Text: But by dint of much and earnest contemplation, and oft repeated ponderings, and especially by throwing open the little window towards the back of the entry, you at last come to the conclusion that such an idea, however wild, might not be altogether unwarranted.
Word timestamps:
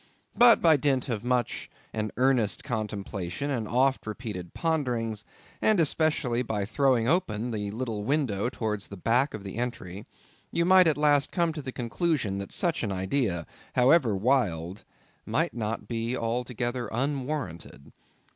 But 0.35 0.63
by 0.63 0.77
dint 0.77 1.09
of 1.09 1.23
much 1.23 1.69
and 1.93 2.11
earnest 2.17 2.63
contemplation, 2.63 3.51
and 3.51 3.67
oft 3.67 4.07
repeated 4.07 4.51
ponderings, 4.55 5.23
and 5.61 5.79
especially 5.79 6.41
by 6.41 6.65
throwing 6.65 7.07
open 7.07 7.51
the 7.51 7.69
little 7.69 8.03
window 8.03 8.49
towards 8.49 8.87
the 8.87 8.97
back 8.97 9.35
of 9.35 9.43
the 9.43 9.57
entry, 9.57 10.07
you 10.51 10.73
at 10.73 10.97
last 10.97 11.31
come 11.31 11.53
to 11.53 11.61
the 11.61 11.71
conclusion 11.71 12.39
that 12.39 12.51
such 12.51 12.81
an 12.81 12.91
idea, 12.91 13.45
however 13.75 14.15
wild, 14.17 14.85
might 15.23 15.53
not 15.53 15.87
be 15.87 16.17
altogether 16.17 16.89
unwarranted. 16.91 17.91